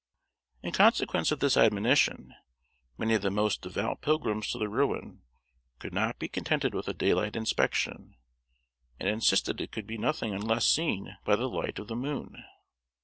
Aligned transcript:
In 0.63 0.71
consequence 0.71 1.31
of 1.31 1.41
this 1.41 1.55
admonition, 1.55 2.33
many 2.97 3.13
of 3.13 3.21
the 3.21 3.29
most 3.29 3.61
devout 3.61 4.01
pilgrims 4.01 4.49
to 4.49 4.57
the 4.57 4.67
ruin 4.67 5.21
could 5.77 5.93
not 5.93 6.17
be 6.17 6.27
contented 6.27 6.73
with 6.73 6.87
a 6.87 6.93
daylight 6.95 7.35
inspection, 7.35 8.15
and 8.99 9.07
insisted 9.07 9.61
it 9.61 9.71
could 9.71 9.85
be 9.85 9.99
nothing 9.99 10.33
unless 10.33 10.65
seen 10.65 11.17
by 11.23 11.35
the 11.35 11.47
light 11.47 11.77
of 11.77 11.87
the 11.87 11.95
moon. 11.95 12.43